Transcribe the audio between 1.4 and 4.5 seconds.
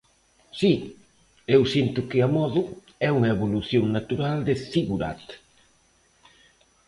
eu sinto que A Modo é unha evolución natural